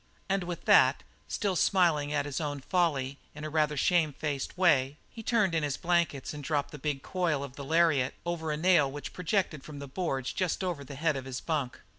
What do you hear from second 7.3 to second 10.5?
of the lariat over a nail which projected from the boards